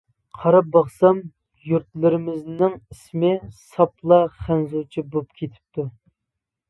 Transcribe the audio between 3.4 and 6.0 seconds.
ساپلا خەنزۇچە بولۇپ كېتىپتۇ.